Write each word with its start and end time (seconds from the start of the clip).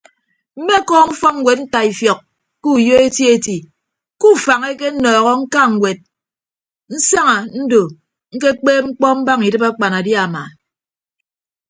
Mmekọọm 0.59 1.07
ufọkñwed 1.13 1.59
ntaifiọk 1.63 2.19
ke 2.61 2.67
uyo 2.77 2.95
eti 3.05 3.23
eti 3.33 3.57
ke 4.19 4.25
ufañ 4.35 4.61
ekenọọhọ 4.73 5.31
ñka 5.41 5.61
ñwed 5.73 5.99
nsaña 6.95 7.35
ndo 7.63 7.81
ñkekpeeb 8.35 8.83
mkpọ 8.89 9.07
mbaña 9.19 9.45
idịb 9.47 9.63
akpanadiama. 9.69 10.41